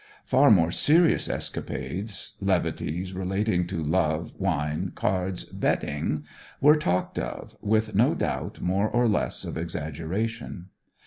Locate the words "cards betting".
4.95-6.23